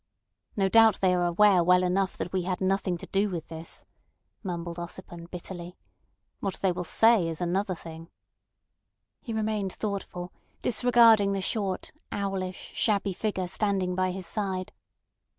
"No 0.57 0.67
doubt 0.67 0.99
they 0.99 1.13
are 1.13 1.27
aware 1.27 1.63
well 1.63 1.83
enough 1.83 2.17
that 2.17 2.33
we 2.33 2.41
had 2.41 2.59
nothing 2.59 2.97
to 2.97 3.05
do 3.05 3.29
with 3.29 3.49
this," 3.49 3.85
mumbled 4.41 4.77
Ossipon 4.79 5.29
bitterly. 5.29 5.77
"What 6.39 6.55
they 6.55 6.71
will 6.71 6.83
say 6.83 7.27
is 7.27 7.39
another 7.39 7.75
thing." 7.75 8.09
He 9.21 9.31
remained 9.31 9.73
thoughtful, 9.73 10.33
disregarding 10.63 11.33
the 11.33 11.41
short, 11.41 11.91
owlish, 12.11 12.71
shabby 12.73 13.13
figure 13.13 13.45
standing 13.47 13.93
by 13.93 14.09
his 14.09 14.25
side. 14.25 14.71